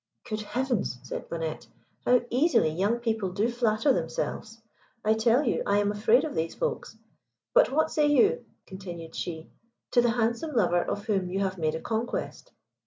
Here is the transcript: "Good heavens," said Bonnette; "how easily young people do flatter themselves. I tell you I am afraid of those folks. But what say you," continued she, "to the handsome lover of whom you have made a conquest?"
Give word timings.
"Good 0.27 0.41
heavens," 0.41 0.97
said 1.03 1.29
Bonnette; 1.29 1.67
"how 2.05 2.21
easily 2.31 2.69
young 2.69 2.97
people 2.97 3.29
do 3.31 3.47
flatter 3.51 3.93
themselves. 3.93 4.59
I 5.05 5.13
tell 5.13 5.43
you 5.45 5.61
I 5.67 5.77
am 5.77 5.91
afraid 5.91 6.23
of 6.23 6.33
those 6.33 6.55
folks. 6.55 6.97
But 7.53 7.71
what 7.71 7.91
say 7.91 8.07
you," 8.07 8.43
continued 8.65 9.13
she, 9.13 9.51
"to 9.91 10.01
the 10.01 10.09
handsome 10.09 10.55
lover 10.55 10.81
of 10.81 11.05
whom 11.05 11.29
you 11.29 11.41
have 11.41 11.59
made 11.59 11.75
a 11.75 11.81
conquest?" 11.81 12.51